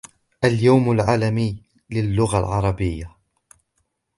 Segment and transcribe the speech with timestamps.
[0.43, 3.15] اليوم العالمي للغة العربية.